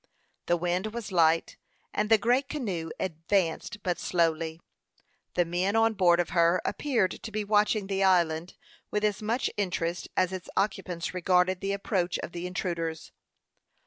[0.47, 1.57] The wind was light,
[1.93, 4.59] and the great canoe advanced but slowly.
[5.35, 8.55] The men on board of her appeared to be watching the island
[8.89, 13.11] with as much interest as its occupants regarded the approach of the intruders.